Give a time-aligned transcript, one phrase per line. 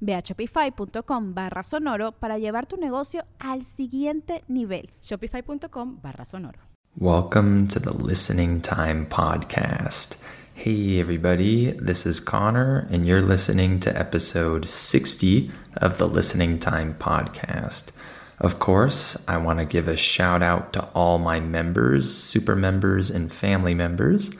[0.00, 4.90] Ve a shopify.com barra sonoro para llevar tu negocio al siguiente nivel.
[5.02, 6.58] Shopify.com barra sonoro.
[6.96, 10.16] Welcome to the Listening Time Podcast.
[10.52, 16.96] Hey, everybody, this is Connor, and you're listening to episode 60 of the Listening Time
[16.98, 17.92] Podcast.
[18.40, 23.10] Of course, I want to give a shout out to all my members, super members,
[23.10, 24.30] and family members.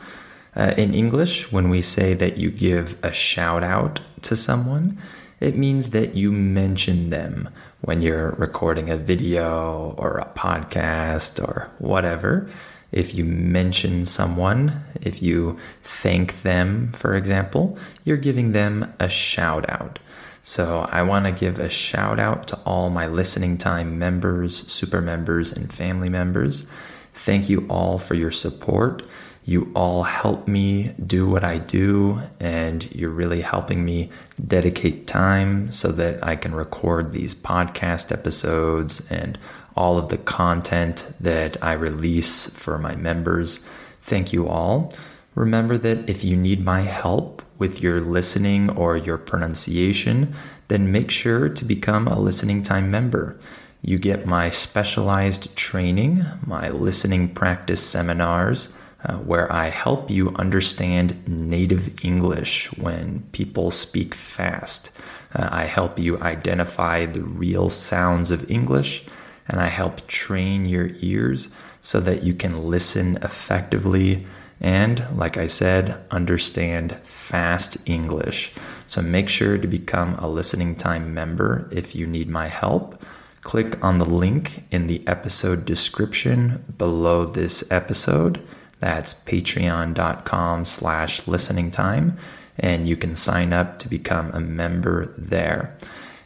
[0.55, 4.97] Uh, in English, when we say that you give a shout out to someone,
[5.39, 7.49] it means that you mention them
[7.81, 12.49] when you're recording a video or a podcast or whatever.
[12.91, 19.69] If you mention someone, if you thank them, for example, you're giving them a shout
[19.69, 19.99] out.
[20.41, 25.01] So I want to give a shout out to all my listening time members, super
[25.01, 26.67] members, and family members.
[27.13, 29.03] Thank you all for your support.
[29.49, 34.11] You all help me do what I do, and you're really helping me
[34.45, 39.39] dedicate time so that I can record these podcast episodes and
[39.75, 43.67] all of the content that I release for my members.
[44.01, 44.93] Thank you all.
[45.33, 50.35] Remember that if you need my help with your listening or your pronunciation,
[50.67, 53.39] then make sure to become a listening time member.
[53.81, 61.27] You get my specialized training, my listening practice seminars uh, where I help you understand
[61.27, 64.91] native English when people speak fast.
[65.33, 69.05] Uh, I help you identify the real sounds of English,
[69.47, 71.49] and I help train your ears
[71.81, 74.25] so that you can listen effectively
[74.61, 78.51] and, like I said, understand fast English.
[78.87, 83.01] So make sure to become a listening time member if you need my help.
[83.41, 88.45] Click on the link in the episode description below this episode
[88.79, 92.17] that's patreon.com slash listening time.
[92.57, 95.75] And you can sign up to become a member there.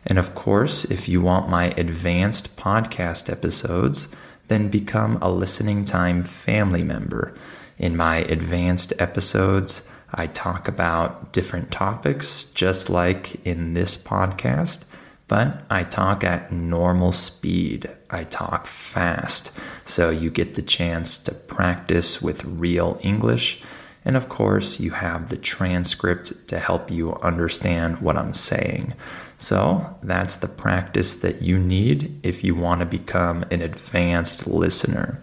[0.05, 4.13] And of course, if you want my advanced podcast episodes,
[4.47, 7.33] then become a listening time family member.
[7.77, 14.85] In my advanced episodes, I talk about different topics, just like in this podcast
[15.27, 17.89] but I talk at normal speed.
[18.09, 19.57] I talk fast.
[19.85, 23.61] So you get the chance to practice with real English.
[24.05, 28.93] And of course, you have the transcript to help you understand what I'm saying.
[29.37, 35.21] So that's the practice that you need if you want to become an advanced listener.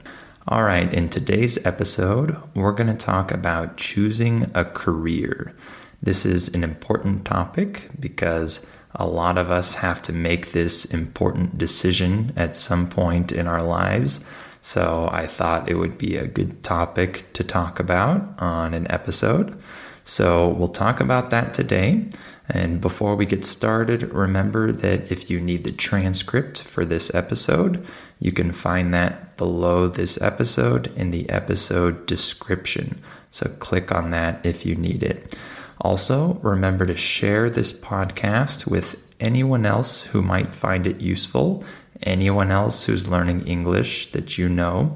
[0.49, 5.55] All right, in today's episode, we're going to talk about choosing a career.
[6.03, 11.59] This is an important topic because a lot of us have to make this important
[11.59, 14.25] decision at some point in our lives.
[14.63, 19.61] So I thought it would be a good topic to talk about on an episode.
[20.05, 22.09] So we'll talk about that today.
[22.49, 27.87] And before we get started, remember that if you need the transcript for this episode,
[28.19, 33.01] you can find that below this episode in the episode description.
[33.31, 35.37] So click on that if you need it.
[35.81, 41.65] Also, remember to share this podcast with anyone else who might find it useful,
[42.03, 44.95] anyone else who's learning English that you know.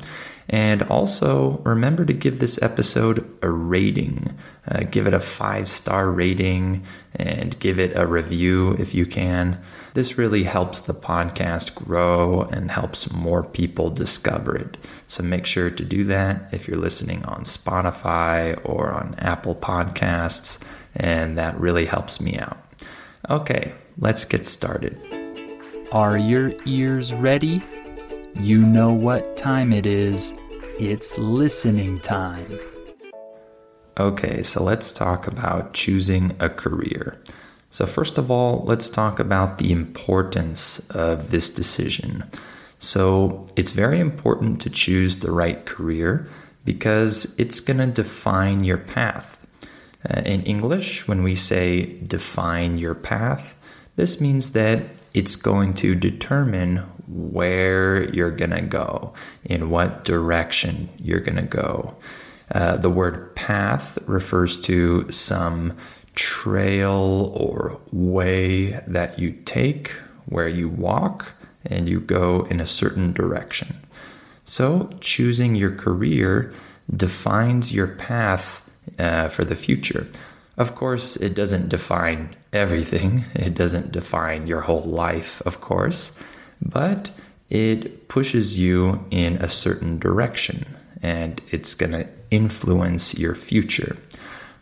[0.48, 4.36] And also, remember to give this episode a rating.
[4.68, 6.84] Uh, give it a five star rating
[7.14, 9.60] and give it a review if you can.
[9.94, 14.76] This really helps the podcast grow and helps more people discover it.
[15.06, 20.62] So make sure to do that if you're listening on Spotify or on Apple Podcasts,
[20.94, 22.58] and that really helps me out.
[23.30, 24.98] Okay, let's get started.
[25.92, 27.62] Are your ears ready?
[28.34, 30.34] You know what time it is.
[30.80, 32.58] It's listening time.
[33.96, 37.22] Okay, so let's talk about choosing a career.
[37.70, 42.24] So, first of all, let's talk about the importance of this decision.
[42.80, 46.28] So, it's very important to choose the right career
[46.64, 49.38] because it's going to define your path.
[50.10, 53.56] Uh, in English, when we say define your path,
[53.94, 54.82] this means that
[55.14, 56.82] it's going to determine
[57.14, 59.14] where you're going to go,
[59.44, 61.96] in what direction you're going to go.
[62.52, 65.76] Uh, the word path refers to some
[66.14, 69.92] trail or way that you take
[70.26, 71.34] where you walk
[71.64, 73.76] and you go in a certain direction.
[74.44, 76.52] So, choosing your career
[76.94, 78.68] defines your path
[78.98, 80.06] uh, for the future.
[80.56, 86.18] Of course, it doesn't define everything, it doesn't define your whole life, of course,
[86.64, 87.10] but
[87.50, 90.66] it pushes you in a certain direction
[91.02, 93.96] and it's going to influence your future.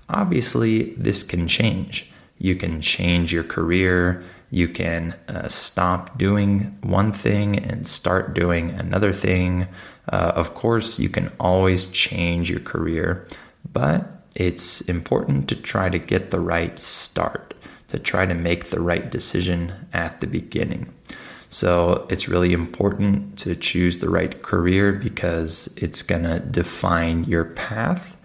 [0.08, 2.10] Obviously, this can change.
[2.38, 8.70] You can change your career, you can uh, stop doing one thing and start doing
[8.70, 9.68] another thing.
[10.12, 13.26] Uh, of course, you can always change your career,
[13.72, 17.54] but it's important to try to get the right start,
[17.88, 20.92] to try to make the right decision at the beginning.
[21.52, 27.44] So it's really important to choose the right career because it's going to define your
[27.44, 28.16] path.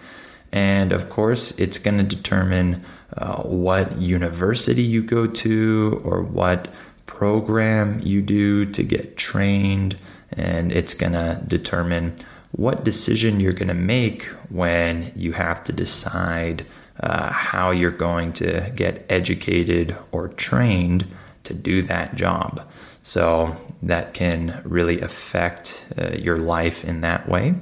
[0.53, 2.85] And of course, it's going to determine
[3.17, 6.69] uh, what university you go to or what
[7.05, 9.97] program you do to get trained.
[10.31, 12.15] And it's going to determine
[12.53, 16.65] what decision you're going to make when you have to decide
[17.01, 21.05] uh, how you're going to get educated or trained
[21.43, 22.65] to do that job.
[23.07, 27.55] So that can really affect uh, your life in that way.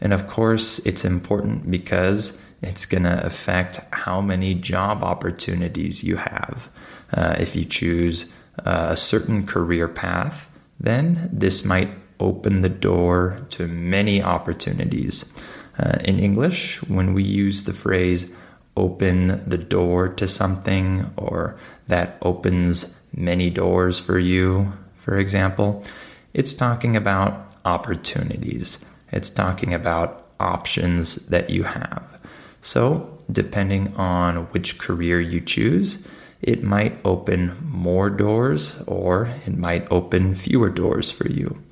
[0.00, 6.16] And of course, it's important because it's going to affect how many job opportunities you
[6.16, 6.68] have.
[7.16, 8.32] Uh, if you choose
[8.66, 10.50] uh, a certain career path,
[10.80, 15.32] then this might open the door to many opportunities.
[15.78, 18.34] Uh, in English, when we use the phrase
[18.76, 21.56] open the door to something or
[21.86, 25.84] that opens many doors for you, for example,
[26.32, 28.84] it's talking about opportunities.
[29.10, 32.18] It's talking about options that you have.
[32.60, 36.06] So, depending on which career you choose,
[36.40, 41.62] it might open more doors or it might open fewer doors for you.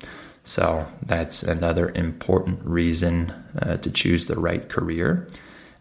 [0.43, 5.27] So, that's another important reason uh, to choose the right career.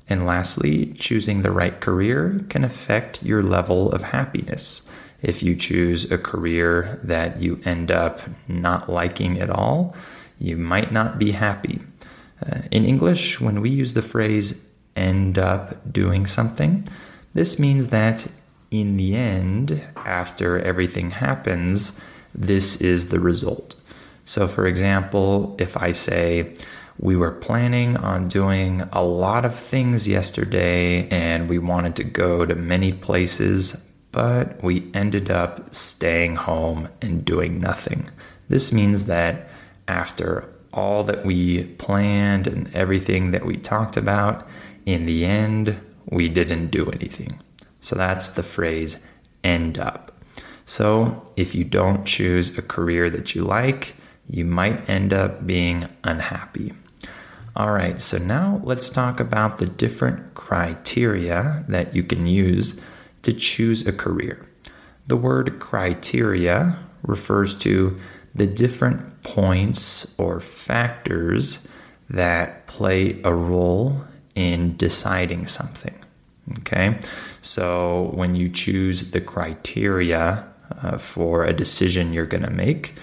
[0.09, 4.89] And lastly, choosing the right career can affect your level of happiness.
[5.23, 9.95] If you choose a career that you end up not liking at all,
[10.39, 11.81] you might not be happy.
[12.45, 14.65] Uh, in English, when we use the phrase
[14.97, 16.89] end up doing something,
[17.35, 18.27] this means that
[18.71, 22.01] in the end, after everything happens,
[22.35, 23.75] this is the result.
[24.25, 26.55] So, for example, if I say,
[26.99, 32.45] we were planning on doing a lot of things yesterday and we wanted to go
[32.45, 38.11] to many places, but we ended up staying home and doing nothing.
[38.49, 39.49] This means that
[39.87, 44.49] after all that we planned and everything that we talked about,
[44.87, 47.41] in the end, we didn't do anything.
[47.81, 49.05] So that's the phrase
[49.43, 50.17] end up.
[50.65, 53.95] So if you don't choose a career that you like,
[54.29, 56.73] you might end up being unhappy.
[57.57, 62.81] All right, so now let's talk about the different criteria that you can use
[63.23, 64.47] to choose a career.
[65.07, 67.99] The word criteria refers to
[68.35, 71.67] the different points or factors
[72.09, 75.95] that play a role in deciding something.
[76.61, 76.99] Okay,
[77.41, 80.49] so when you choose the criteria
[80.83, 82.95] uh, for a decision you're going to make,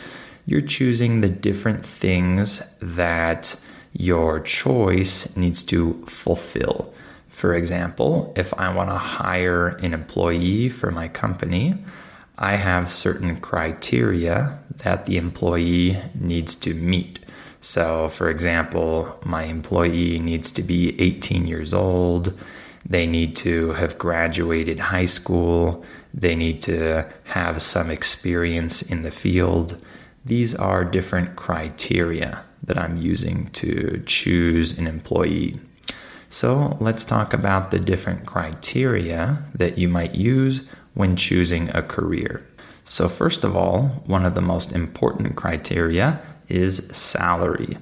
[0.45, 3.59] you're choosing the different things that
[3.93, 6.93] your choice needs to fulfill.
[7.37, 11.75] For example, if I want to hire an employee for my company,
[12.35, 17.19] I have certain criteria that the employee needs to meet.
[17.61, 22.35] So, for example, my employee needs to be 18 years old.
[22.83, 25.85] They need to have graduated high school.
[26.11, 29.77] They need to have some experience in the field.
[30.25, 35.59] These are different criteria that I'm using to choose an employee.
[36.29, 42.45] So let's talk about the different criteria that you might use when choosing a career.
[42.83, 47.77] So, first of all, one of the most important criteria is salary.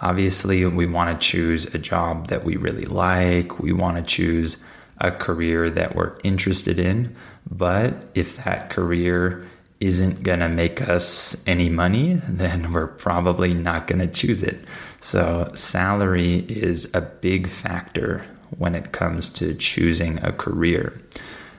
[0.00, 4.56] Obviously, we want to choose a job that we really like, we want to choose
[4.98, 7.14] a career that we're interested in.
[7.50, 9.44] But if that career
[9.80, 14.64] isn't going to make us any money, then we're probably not going to choose it.
[15.00, 18.26] So, salary is a big factor
[18.58, 21.00] when it comes to choosing a career.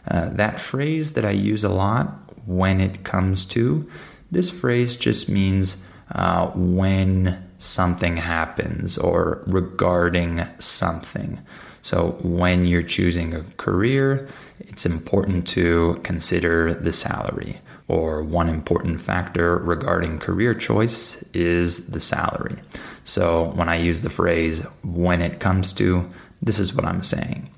[0.07, 2.07] Uh, that phrase that I use a lot
[2.45, 3.89] when it comes to,
[4.29, 11.41] this phrase just means uh, when something happens or regarding something.
[11.81, 14.27] So, when you're choosing a career,
[14.59, 17.59] it's important to consider the salary.
[17.91, 22.55] Or, one important factor regarding career choice is the salary.
[23.03, 26.09] So, when I use the phrase when it comes to,
[26.41, 27.49] this is what I'm saying.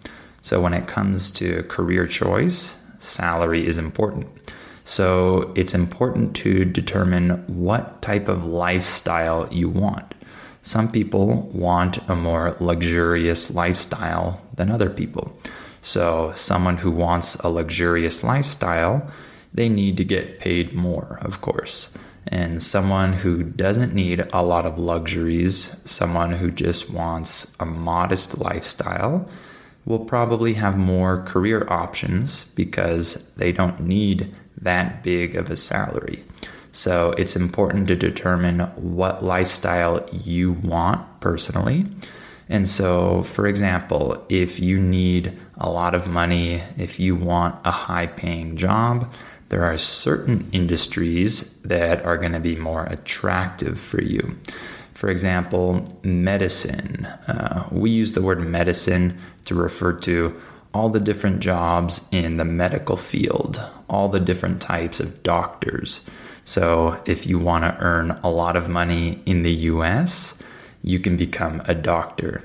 [0.41, 4.25] So, when it comes to career choice, salary is important.
[4.83, 10.15] So, it's important to determine what type of lifestyle you want.
[10.63, 15.37] Some people want a more luxurious lifestyle than other people.
[15.83, 19.11] So, someone who wants a luxurious lifestyle,
[19.53, 21.95] they need to get paid more, of course.
[22.27, 28.39] And someone who doesn't need a lot of luxuries, someone who just wants a modest
[28.39, 29.27] lifestyle,
[29.85, 36.23] will probably have more career options because they don't need that big of a salary.
[36.71, 41.85] So it's important to determine what lifestyle you want personally.
[42.49, 47.71] And so, for example, if you need a lot of money, if you want a
[47.71, 49.13] high paying job,
[49.53, 54.35] there are certain industries that are going to be more attractive for you.
[54.95, 57.05] For example, medicine.
[57.27, 60.41] Uh, we use the word medicine to refer to
[60.73, 66.03] all the different jobs in the medical field, all the different types of doctors.
[66.43, 70.33] So, if you want to earn a lot of money in the US,
[70.81, 72.43] you can become a doctor.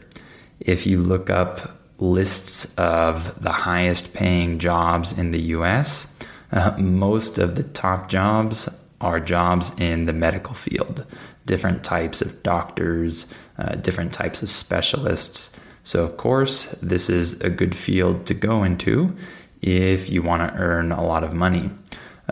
[0.60, 6.14] If you look up lists of the highest paying jobs in the US,
[6.52, 8.68] uh, most of the top jobs
[9.00, 11.06] are jobs in the medical field,
[11.46, 15.58] different types of doctors, uh, different types of specialists.
[15.84, 19.16] So, of course, this is a good field to go into
[19.62, 21.70] if you want to earn a lot of money.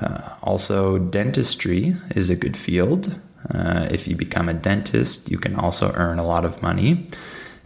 [0.00, 3.18] Uh, also, dentistry is a good field.
[3.52, 7.06] Uh, if you become a dentist, you can also earn a lot of money.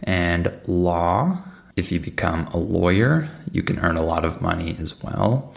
[0.03, 1.43] And law,
[1.75, 5.53] if you become a lawyer, you can earn a lot of money as well.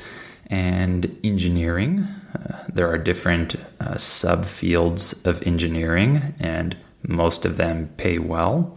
[0.49, 8.19] And engineering, uh, there are different uh, subfields of engineering, and most of them pay
[8.19, 8.77] well.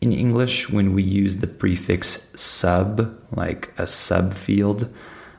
[0.00, 4.92] In English, when we use the prefix sub, like a subfield,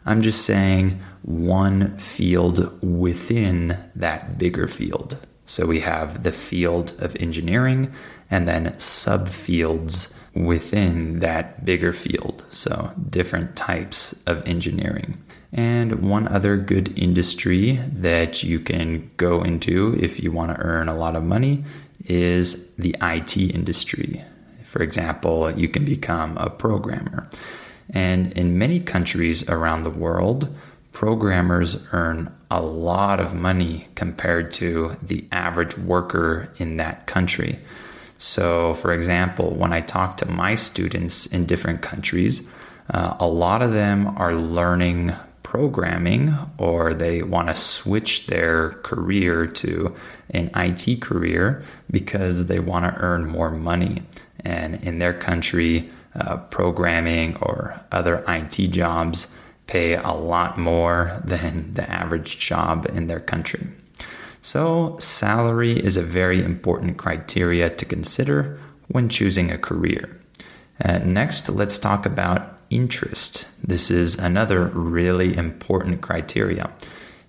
[0.06, 5.26] I'm just saying one field within that bigger field.
[5.46, 7.94] So we have the field of engineering
[8.30, 12.44] and then subfields within that bigger field.
[12.50, 15.24] So different types of engineering.
[15.56, 20.90] And one other good industry that you can go into if you want to earn
[20.90, 21.64] a lot of money
[22.04, 24.22] is the IT industry.
[24.66, 27.30] For example, you can become a programmer.
[27.90, 30.54] And in many countries around the world,
[30.92, 37.60] programmers earn a lot of money compared to the average worker in that country.
[38.18, 42.50] So, for example, when I talk to my students in different countries,
[42.90, 45.16] uh, a lot of them are learning
[45.56, 49.96] programming or they want to switch their career to
[50.32, 54.04] an IT career because they want to earn more money.
[54.44, 59.34] And in their country, uh, programming or other IT jobs
[59.66, 63.66] pay a lot more than the average job in their country.
[64.42, 68.60] So, salary is a very important criteria to consider
[68.90, 70.20] when choosing a career.
[70.84, 73.48] Uh, next, let's talk about interest.
[73.63, 76.70] This is another really important criteria.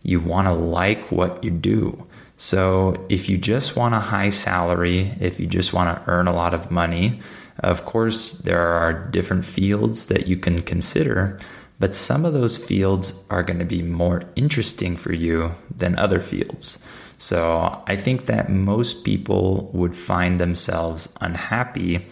[0.03, 2.07] You want to like what you do.
[2.37, 6.35] So, if you just want a high salary, if you just want to earn a
[6.35, 7.21] lot of money,
[7.61, 11.39] of course, there are different fields that you can consider,
[11.79, 16.21] but some of those fields are going to be more interesting for you than other
[16.21, 16.79] fields.
[17.19, 22.07] So I think that most people would find themselves unhappy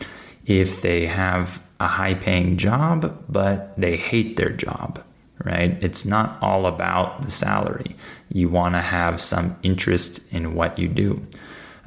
[0.47, 5.03] if they have a high paying job, but they hate their job,
[5.45, 5.77] right?
[5.83, 7.97] It's not all about the salary.
[8.33, 11.27] You want to have some interest in what you do.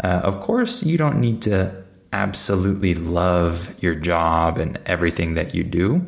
[0.03, 5.63] Uh, of course, you don't need to absolutely love your job and everything that you
[5.63, 6.06] do.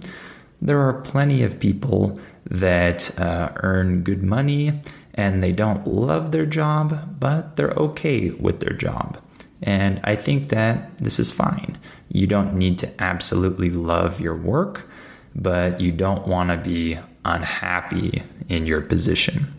[0.62, 4.82] There are plenty of people that uh, earn good money
[5.14, 9.18] and they don't love their job, but they're okay with their job.
[9.62, 11.78] And I think that this is fine.
[12.08, 14.90] You don't need to absolutely love your work,
[15.36, 19.54] but you don't want to be unhappy in your position.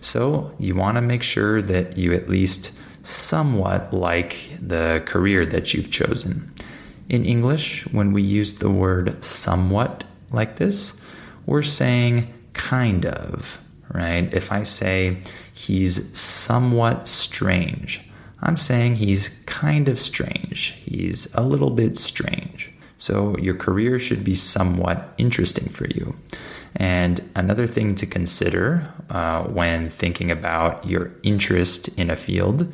[0.00, 5.74] So you want to make sure that you at least somewhat like the career that
[5.74, 6.52] you've chosen.
[7.08, 11.00] In English, when we use the word somewhat like this,
[11.46, 13.60] we're saying kind of,
[13.92, 14.32] right?
[14.32, 15.18] If I say
[15.52, 18.08] he's somewhat strange,
[18.42, 20.74] I'm saying he's kind of strange.
[20.84, 22.70] He's a little bit strange.
[22.98, 26.16] So your career should be somewhat interesting for you.
[26.76, 32.72] And another thing to consider uh, when thinking about your interest in a field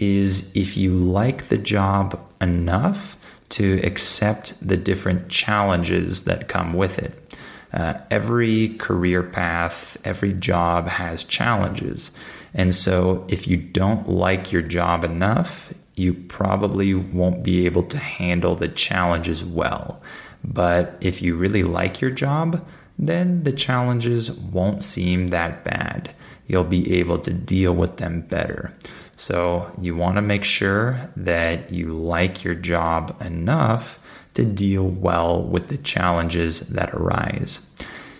[0.00, 3.16] is if you like the job enough
[3.50, 7.36] to accept the different challenges that come with it.
[7.72, 12.12] Uh, every career path, every job has challenges.
[12.54, 17.98] And so if you don't like your job enough, you probably won't be able to
[17.98, 20.00] handle the challenges well.
[20.42, 22.64] But if you really like your job,
[22.98, 26.14] then the challenges won't seem that bad.
[26.46, 28.72] You'll be able to deal with them better.
[29.16, 34.00] So, you want to make sure that you like your job enough
[34.34, 37.70] to deal well with the challenges that arise.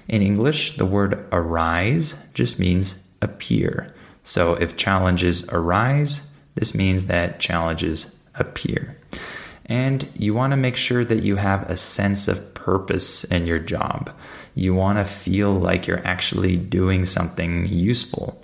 [0.06, 3.88] In English, the word arise just means appear.
[4.24, 8.96] So, if challenges arise, this means that challenges appear.
[9.66, 13.58] And you want to make sure that you have a sense of purpose in your
[13.58, 14.10] job.
[14.54, 18.40] You want to feel like you're actually doing something useful.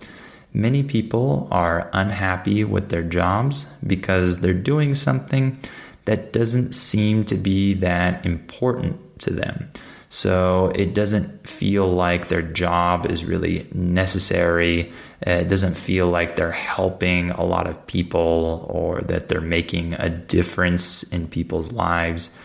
[0.52, 5.58] Many people are unhappy with their jobs because they're doing something
[6.06, 9.70] that doesn't seem to be that important to them.
[10.12, 14.92] So it doesn't feel like their job is really necessary.
[15.22, 20.10] It doesn't feel like they're helping a lot of people or that they're making a
[20.10, 22.36] difference in people's lives.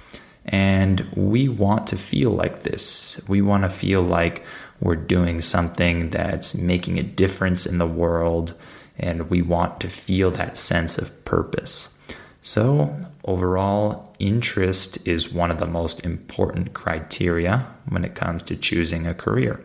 [0.46, 3.20] And we want to feel like this.
[3.28, 4.46] We want to feel like
[4.80, 8.54] we're doing something that's making a difference in the world,
[9.00, 11.98] and we want to feel that sense of purpose.
[12.44, 12.96] So,
[13.26, 19.14] overall, interest is one of the most important criteria when it comes to choosing a
[19.14, 19.60] career.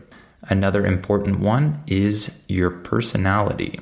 [0.45, 3.79] Another important one is your personality.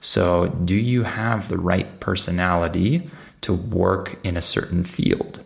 [0.00, 5.42] So, do you have the right personality to work in a certain field?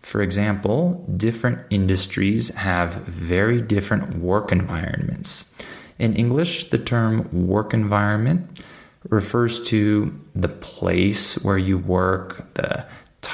[0.00, 5.54] For example, different industries have very different work environments.
[5.98, 8.62] In English, the term work environment
[9.08, 12.84] refers to the place where you work, the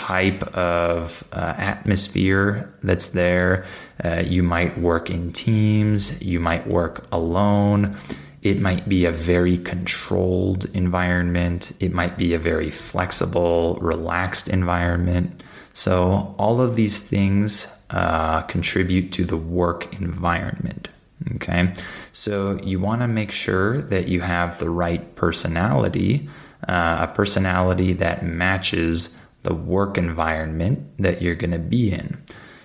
[0.09, 3.67] type of uh, atmosphere that's there.
[4.03, 7.95] Uh, you might work in teams, you might work alone.
[8.41, 11.73] It might be a very controlled environment.
[11.79, 15.43] It might be a very flexible, relaxed environment.
[15.75, 17.51] So, all of these things
[17.91, 20.89] uh, contribute to the work environment.
[21.35, 21.75] Okay,
[22.13, 26.31] so you want to make sure that you have the right personality,
[26.67, 32.19] uh, a personality that matches the work environment that you're going to be in.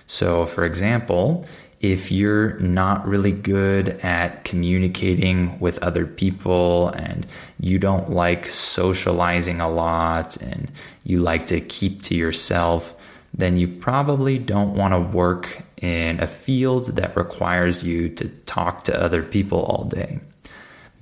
[0.06, 1.46] So, for example,
[1.80, 7.26] if you're not really good at communicating with other people and
[7.60, 10.72] you don't like socializing a lot and
[11.04, 12.94] you like to keep to yourself,
[13.34, 18.84] then you probably don't want to work in a field that requires you to talk
[18.84, 20.20] to other people all day.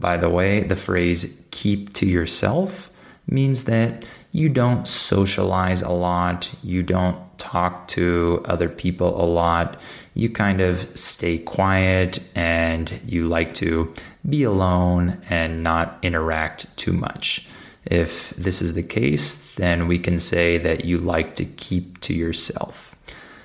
[0.00, 2.90] By the way, the phrase keep to yourself
[3.28, 9.78] means that you don't socialize a lot, you don't talk to other people a lot,
[10.14, 13.92] you kind of stay quiet and you like to
[14.28, 17.46] be alone and not interact too much.
[17.84, 22.14] If this is the case, then we can say that you like to keep to
[22.14, 22.96] yourself.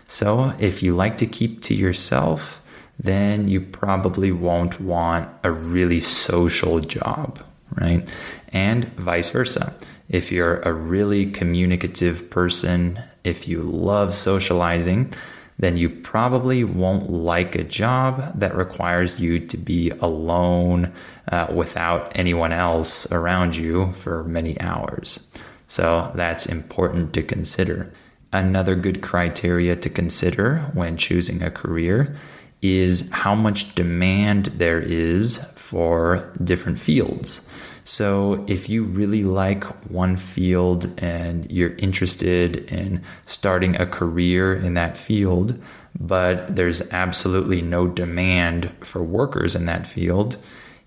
[0.07, 2.61] So, if you like to keep to yourself,
[2.97, 7.43] then you probably won't want a really social job,
[7.75, 8.07] right?
[8.53, 9.75] And vice versa.
[10.09, 15.13] If you're a really communicative person, if you love socializing,
[15.59, 20.93] then you probably won't like a job that requires you to be alone
[21.31, 25.27] uh, without anyone else around you for many hours.
[25.67, 27.91] So that's important to consider.
[28.31, 32.15] Another good criteria to consider when choosing a career
[32.61, 37.47] is how much demand there is for different fields.
[37.89, 44.73] So, if you really like one field and you're interested in starting a career in
[44.73, 45.57] that field,
[45.97, 50.37] but there's absolutely no demand for workers in that field,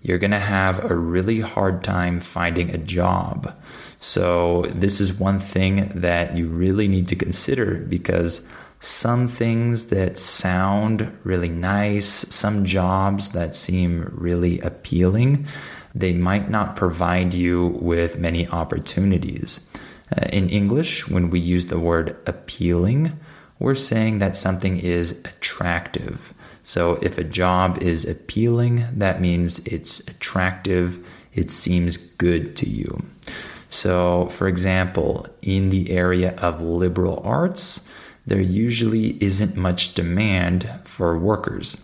[0.03, 3.51] you're going to have a really hard time finding a job.
[3.97, 8.47] So, this is one thing that you really need to consider because
[8.79, 15.47] some things that sound really nice, some jobs that seem really appealing,
[15.93, 19.67] they might not provide you with many opportunities.
[20.15, 23.13] Uh, in English, when we use the word appealing,
[23.59, 26.33] we're saying that something is attractive.
[26.63, 33.03] So if a job is appealing, that means it's attractive, it seems good to you.
[33.69, 37.87] So, for example, in the area of liberal arts,
[38.25, 41.77] there usually isn't much demand for workers.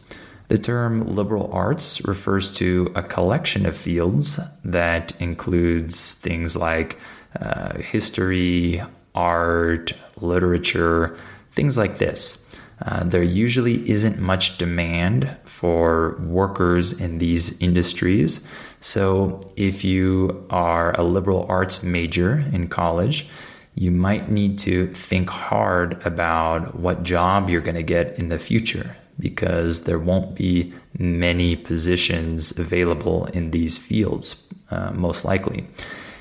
[0.47, 6.97] The term liberal arts refers to a collection of fields that includes things like
[7.37, 8.81] uh, history,
[9.13, 11.17] art, literature,
[11.51, 12.45] things like this.
[12.81, 18.47] Uh, there usually isn't much demand for workers in these industries.
[18.79, 23.27] So, if you are a liberal arts major in college,
[23.73, 28.39] you might need to think hard about what job you're going to get in the
[28.39, 35.67] future because there won't be many positions available in these fields, uh, most likely.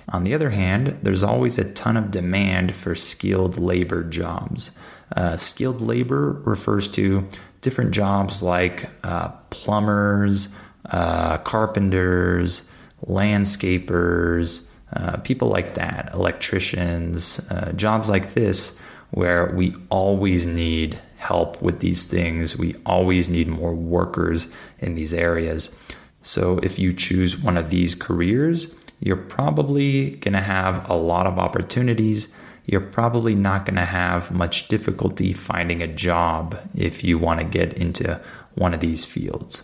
[0.09, 4.71] On the other hand, there's always a ton of demand for skilled labor jobs.
[5.15, 7.29] Uh, skilled labor refers to
[7.61, 10.55] different jobs like uh, plumbers,
[10.91, 12.71] uh, carpenters,
[13.07, 18.81] landscapers, uh, people like that, electricians, uh, jobs like this,
[19.11, 22.57] where we always need help with these things.
[22.57, 24.49] We always need more workers
[24.79, 25.77] in these areas.
[26.23, 31.27] So if you choose one of these careers, you're probably going to have a lot
[31.27, 32.33] of opportunities.
[32.67, 37.47] You're probably not going to have much difficulty finding a job if you want to
[37.47, 38.21] get into
[38.55, 39.63] one of these fields.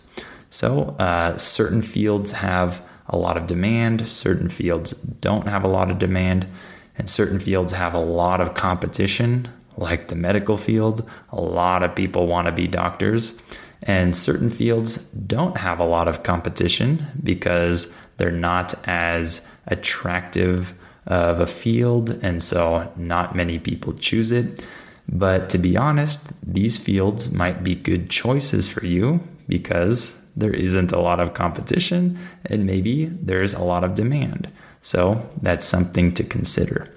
[0.49, 5.91] So, uh, certain fields have a lot of demand, certain fields don't have a lot
[5.91, 6.47] of demand,
[6.95, 11.07] and certain fields have a lot of competition, like the medical field.
[11.31, 13.41] A lot of people want to be doctors,
[13.81, 20.73] and certain fields don't have a lot of competition because they're not as attractive
[21.05, 24.63] of a field, and so not many people choose it.
[25.09, 30.91] But to be honest, these fields might be good choices for you because there isn't
[30.91, 34.49] a lot of competition and maybe there's a lot of demand.
[34.81, 36.89] So that's something to consider.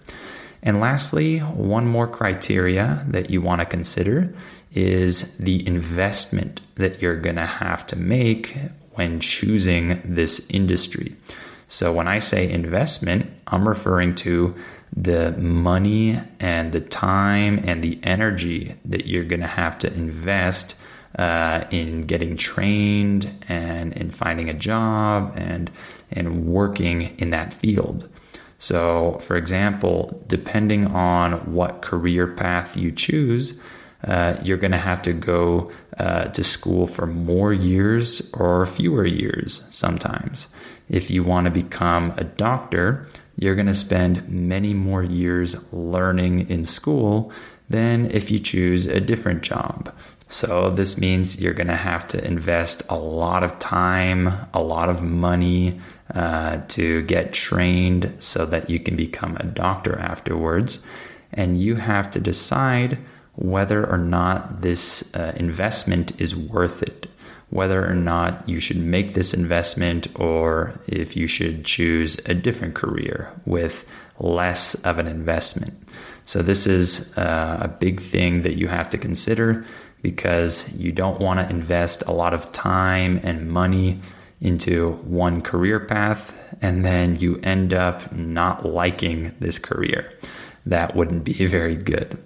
[0.62, 4.34] And lastly, one more criteria that you want to consider
[4.72, 8.56] is the investment that you're going to have to make
[8.92, 11.16] when choosing this industry.
[11.68, 14.54] So when I say investment, I'm referring to
[14.94, 20.76] the money and the time and the energy that you're going to have to invest
[21.18, 25.70] uh, in getting trained and in finding a job and
[26.10, 28.08] and working in that field.
[28.58, 33.60] So, for example, depending on what career path you choose,
[34.04, 39.06] uh, you're going to have to go uh, to school for more years or fewer
[39.06, 40.48] years sometimes.
[40.88, 46.48] If you want to become a doctor, you're going to spend many more years learning
[46.48, 47.32] in school
[47.68, 49.92] than if you choose a different job.
[50.28, 54.88] So, this means you're going to have to invest a lot of time, a lot
[54.88, 55.80] of money
[56.14, 60.84] uh, to get trained so that you can become a doctor afterwards.
[61.32, 62.98] And you have to decide
[63.34, 67.06] whether or not this uh, investment is worth it,
[67.50, 72.74] whether or not you should make this investment or if you should choose a different
[72.74, 73.84] career with
[74.18, 75.74] less of an investment.
[76.24, 79.64] So, this is uh, a big thing that you have to consider
[80.02, 84.00] because you don't want to invest a lot of time and money
[84.46, 90.12] into one career path and then you end up not liking this career.
[90.64, 92.16] That wouldn't be very good.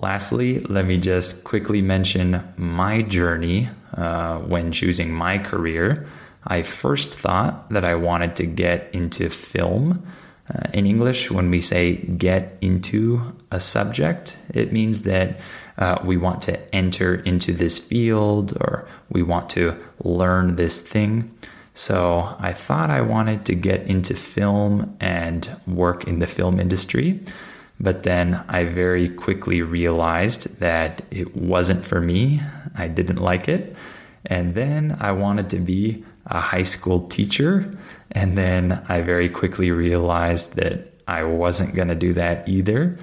[0.00, 6.06] Lastly, let me just quickly mention my journey uh, when choosing my career.
[6.44, 10.06] I first thought that I wanted to get into film.
[10.48, 15.38] Uh, in English, when we say get into a subject, it means that
[15.80, 21.34] uh, we want to enter into this field or we want to learn this thing.
[21.74, 27.20] So I thought I wanted to get into film and work in the film industry.
[27.80, 32.42] But then I very quickly realized that it wasn't for me.
[32.76, 33.74] I didn't like it.
[34.26, 37.74] And then I wanted to be a high school teacher.
[38.10, 42.98] And then I very quickly realized that I wasn't going to do that either.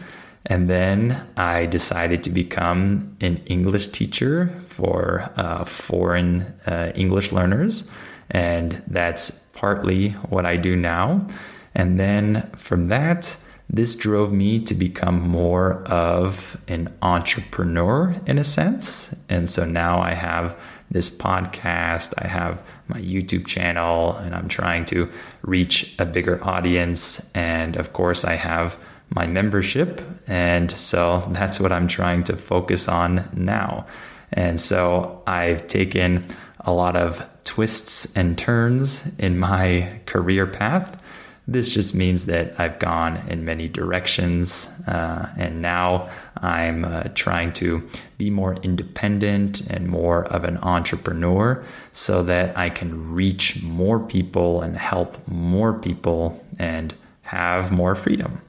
[0.48, 7.92] And then I decided to become an English teacher for uh, foreign uh, English learners.
[8.32, 11.28] And that's partly what I do now.
[11.76, 13.36] And then from that,
[13.70, 19.14] this drove me to become more of an entrepreneur in a sense.
[19.28, 20.58] And so now I have
[20.90, 25.10] this podcast, I have my YouTube channel, and I'm trying to
[25.42, 27.30] reach a bigger audience.
[27.36, 28.78] And of course, I have
[29.10, 30.02] my membership.
[30.28, 33.86] And so that's what I'm trying to focus on now.
[34.34, 36.26] And so I've taken
[36.60, 41.02] a lot of twists and turns in my career path.
[41.50, 46.10] This just means that I've gone in many directions, uh, and now
[46.42, 52.70] I'm uh, trying to be more independent and more of an entrepreneur so that I
[52.70, 58.42] can reach more people and help more people and have more freedom.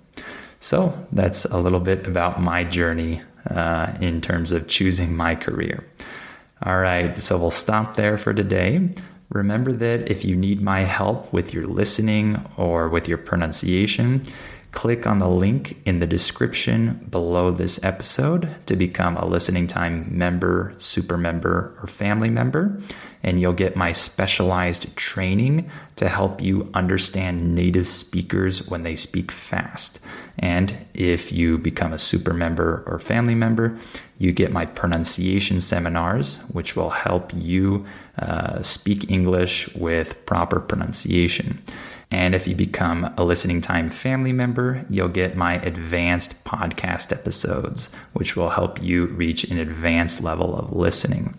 [0.60, 5.84] So that's a little bit about my journey uh, in terms of choosing my career.
[6.62, 8.90] All right, so we'll stop there for today.
[9.30, 14.22] Remember that if you need my help with your listening or with your pronunciation,
[14.72, 20.08] click on the link in the description below this episode to become a listening time
[20.10, 22.80] member, super member, or family member.
[23.22, 29.32] And you'll get my specialized training to help you understand native speakers when they speak
[29.32, 30.00] fast.
[30.38, 33.76] And if you become a super member or family member,
[34.18, 37.86] you get my pronunciation seminars, which will help you
[38.18, 41.62] uh, speak English with proper pronunciation.
[42.10, 47.90] And if you become a listening time family member, you'll get my advanced podcast episodes,
[48.14, 51.34] which will help you reach an advanced level of listening.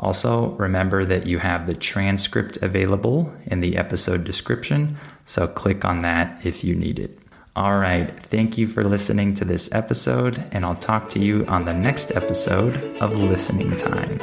[0.00, 6.00] Also, remember that you have the transcript available in the episode description, so click on
[6.00, 7.18] that if you need it.
[7.54, 11.66] All right, thank you for listening to this episode, and I'll talk to you on
[11.66, 14.18] the next episode of Listening Time.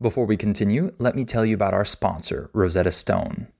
[0.00, 3.48] Before we continue, let me tell you about our sponsor, Rosetta Stone.